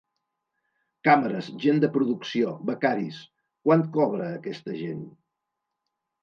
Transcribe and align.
Càmeres, 1.07 1.49
gent 1.65 1.81
de 1.83 1.89
producció, 1.97 2.53
becaris… 2.71 3.19
Quant 3.69 3.85
cobra 3.99 4.31
aquesta 4.39 4.75
gent? 4.81 5.07